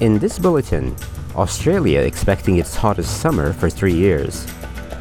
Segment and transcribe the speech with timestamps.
[0.00, 0.96] In this bulletin,
[1.36, 4.46] Australia expecting its hottest summer for three years.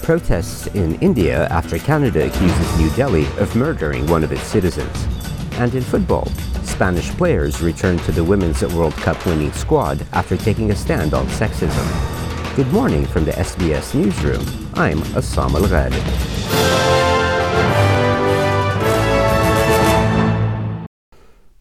[0.03, 5.07] Protests in India after Canada accuses New Delhi of murdering one of its citizens.
[5.53, 6.25] And in football,
[6.63, 11.25] Spanish players return to the Women's World Cup winning squad after taking a stand on
[11.27, 12.55] sexism.
[12.57, 14.45] Good morning from the SBS Newsroom.
[14.73, 16.98] I'm Assam Al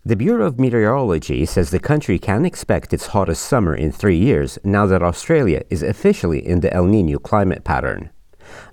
[0.09, 4.59] The Bureau of Meteorology says the country can expect its hottest summer in three years
[4.65, 8.09] now that Australia is officially in the El Nino climate pattern.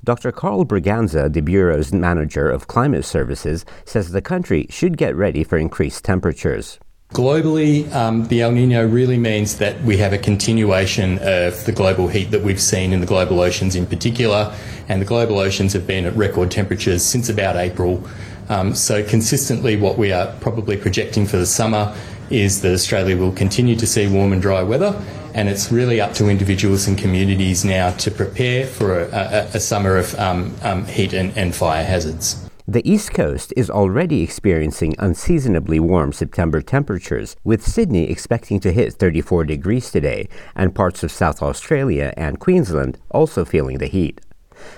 [0.06, 0.32] Dr.
[0.32, 5.58] Karl Braganza, the Bureau's manager of climate services, says the country should get ready for
[5.58, 6.80] increased temperatures.
[7.10, 12.08] Globally, um, the El Nino really means that we have a continuation of the global
[12.08, 14.56] heat that we've seen in the global oceans in particular,
[14.88, 18.02] and the global oceans have been at record temperatures since about April
[18.50, 21.96] um, so consistently, what we are probably projecting for the summer
[22.30, 25.00] is that Australia will continue to see warm and dry weather,
[25.34, 29.60] and it's really up to individuals and communities now to prepare for a, a, a
[29.60, 32.42] summer of um, um, heat and, and fire hazards.
[32.68, 38.94] The East Coast is already experiencing unseasonably warm September temperatures, with Sydney expecting to hit
[38.94, 44.20] 34 degrees today, and parts of South Australia and Queensland also feeling the heat.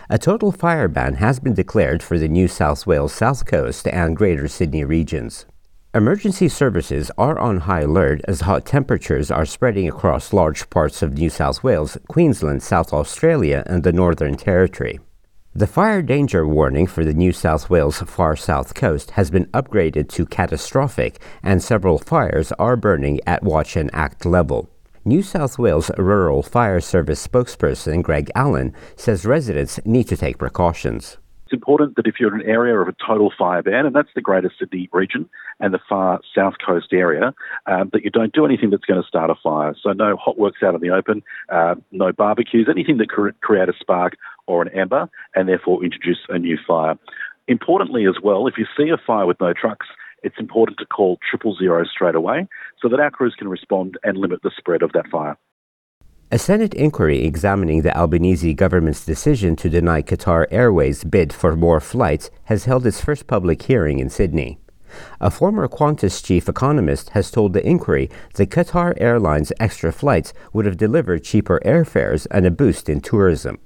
[0.09, 4.15] A total fire ban has been declared for the New South Wales South Coast and
[4.15, 5.45] Greater Sydney regions.
[5.93, 11.17] Emergency services are on high alert as hot temperatures are spreading across large parts of
[11.17, 14.99] New South Wales, Queensland, South Australia, and the Northern Territory.
[15.55, 20.07] The fire danger warning for the New South Wales far south coast has been upgraded
[20.09, 24.69] to catastrophic, and several fires are burning at watch and act level.
[25.07, 31.17] New South Wales Rural Fire Service spokesperson Greg Allen says residents need to take precautions.
[31.45, 34.09] It's important that if you're in an area of a total fire ban, and that's
[34.15, 35.29] the Greater Sydney region
[35.61, 37.33] and the far south coast area,
[37.67, 39.73] um, that you don't do anything that's going to start a fire.
[39.81, 43.69] So no hot works out in the open, uh, no barbecues, anything that could create
[43.69, 46.99] a spark or an ember, and therefore introduce a new fire.
[47.47, 49.87] Importantly, as well, if you see a fire with no trucks,
[50.23, 52.47] it's important to call triple zero straight away
[52.81, 55.37] so that our crews can respond and limit the spread of that fire.
[56.29, 61.79] A Senate inquiry examining the Albanese government's decision to deny Qatar Airways' bid for more
[61.79, 64.59] flights has held its first public hearing in Sydney.
[65.21, 70.65] A former Qantas chief economist has told the inquiry that Qatar Airlines' extra flights would
[70.65, 73.59] have delivered cheaper airfares and a boost in tourism.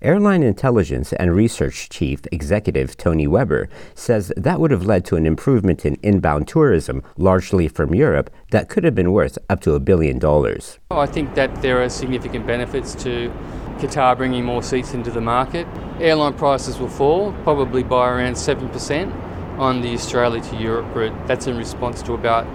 [0.00, 5.26] Airline Intelligence and Research Chief Executive Tony Weber says that would have led to an
[5.26, 9.80] improvement in inbound tourism, largely from Europe, that could have been worth up to a
[9.80, 10.78] billion dollars.
[10.92, 13.32] I think that there are significant benefits to
[13.78, 15.66] Qatar bringing more seats into the market.
[15.98, 19.12] Airline prices will fall, probably by around 7%
[19.58, 21.26] on the Australia to Europe route.
[21.26, 22.46] That's in response to about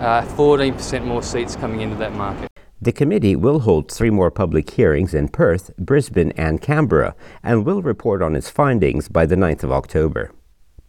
[0.00, 2.50] uh, 14% more seats coming into that market.
[2.80, 7.82] The committee will hold three more public hearings in Perth, Brisbane, and Canberra and will
[7.82, 10.30] report on its findings by the 9th of October.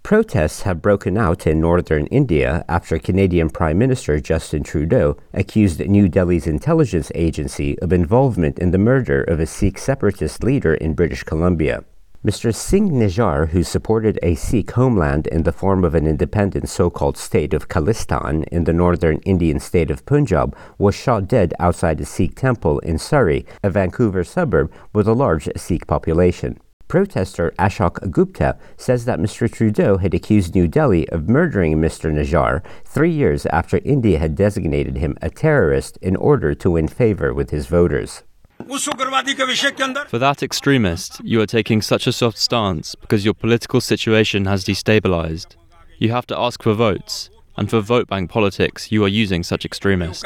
[0.03, 6.07] Protests have broken out in northern India after Canadian Prime Minister Justin Trudeau accused New
[6.07, 11.23] Delhi's intelligence agency of involvement in the murder of a Sikh separatist leader in British
[11.23, 11.83] Columbia.
[12.25, 12.53] Mr.
[12.53, 17.15] Singh Nijjar, who supported a Sikh homeland in the form of an independent so called
[17.15, 22.05] state of Khalistan in the northern Indian state of Punjab, was shot dead outside a
[22.05, 26.59] Sikh temple in Surrey, a Vancouver suburb with a large Sikh population.
[26.89, 29.49] Protester Ashok Gupta says that Mr.
[29.49, 32.11] Trudeau had accused New Delhi of murdering Mr.
[32.11, 37.33] Nijjar three years after India had designated him a terrorist in order to win favor
[37.33, 38.23] with his voters.
[38.67, 44.63] For that extremist, you are taking such a soft stance because your political situation has
[44.63, 45.55] destabilized.
[45.97, 49.65] You have to ask for votes, and for vote bank politics, you are using such
[49.65, 50.23] extremists.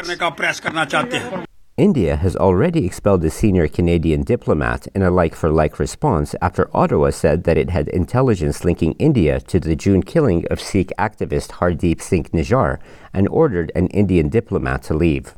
[1.77, 6.69] India has already expelled a senior Canadian diplomat in a like for like response after
[6.71, 11.53] Ottawa said that it had intelligence linking India to the June killing of Sikh activist
[11.53, 12.77] Hardeep Singh Nijjar
[13.11, 15.33] and ordered an Indian diplomat to leave.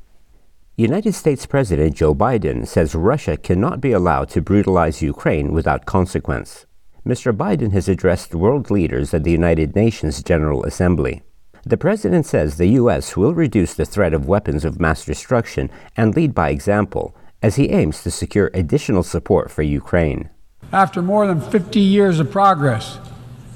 [0.78, 6.66] United States President Joe Biden says Russia cannot be allowed to brutalize Ukraine without consequence.
[7.08, 7.32] Mr.
[7.32, 11.24] Biden has addressed world leaders at the United Nations General Assembly.
[11.64, 13.16] The president says the U.S.
[13.16, 17.70] will reduce the threat of weapons of mass destruction and lead by example as he
[17.70, 20.30] aims to secure additional support for Ukraine.
[20.74, 23.00] After more than 50 years of progress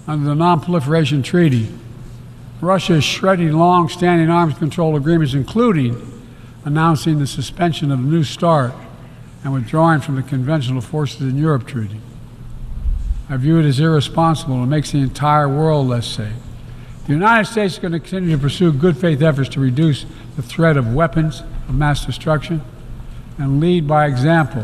[0.08, 1.68] under the Non-Proliferation Treaty,
[2.62, 6.19] Russia is shredding long standing arms control agreements, including
[6.70, 8.72] announcing the suspension of the New START
[9.44, 12.00] and withdrawing from the Conventional Forces in Europe Treaty.
[13.28, 16.36] I view it as irresponsible and makes the entire world less safe.
[17.08, 20.06] The United States is going to continue to pursue good faith efforts to reduce
[20.36, 22.62] the threat of weapons of mass destruction
[23.40, 24.64] and lead by example.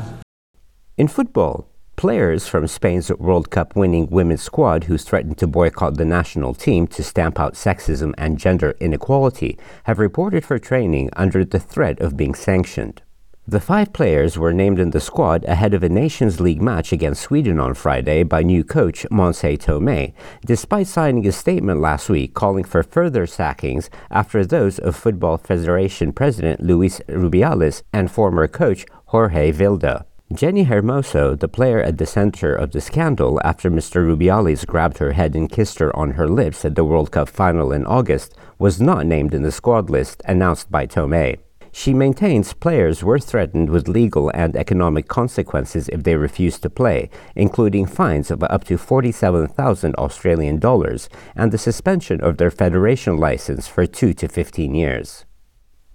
[0.97, 1.67] In football,
[2.05, 6.85] players from Spain's World Cup winning women's squad who threatened to boycott the national team
[6.85, 12.15] to stamp out sexism and gender inequality have reported for training under the threat of
[12.15, 13.01] being sanctioned.
[13.47, 17.23] The five players were named in the squad ahead of a Nations League match against
[17.23, 20.13] Sweden on Friday by new coach Montse Tomé,
[20.45, 26.13] despite signing a statement last week calling for further sackings after those of Football Federation
[26.13, 30.05] President Luis Rubiales and former coach Jorge Vilda.
[30.33, 34.03] Jenni Hermoso, the player at the center of the scandal after Mr.
[34.03, 37.71] Rubiales grabbed her head and kissed her on her lips at the World Cup final
[37.71, 41.37] in August, was not named in the squad list announced by Tomé.
[41.71, 47.11] She maintains players were threatened with legal and economic consequences if they refused to play,
[47.35, 53.67] including fines of up to 47,000 Australian dollars and the suspension of their federation license
[53.67, 55.25] for 2 to 15 years.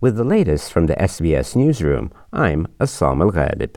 [0.01, 3.75] With the latest from the SBS newsroom, I'm Assam Al Ghalib.